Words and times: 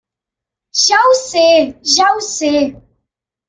Ja 0.83 1.03
ho 1.09 1.13
sé, 1.21 1.45
ja 1.99 2.11
ho 2.17 2.27
sé. 2.33 2.51